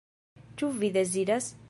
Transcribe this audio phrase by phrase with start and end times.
[0.61, 1.55] Ĉu vi deziras?